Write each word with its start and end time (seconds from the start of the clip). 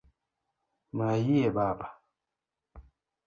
Mayie 0.97 1.49
Baba! 1.55 1.87